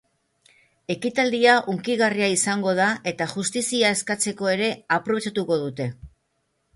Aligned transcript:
Ekitaldia 0.93 1.57
hunkigarria 1.73 2.29
izango 2.35 2.73
da 2.79 2.87
eta 3.11 3.27
justizia 3.33 3.91
eskatzeko 3.99 4.49
ere 4.55 4.71
aprobetxatuko 4.97 5.59
dute. 5.65 5.87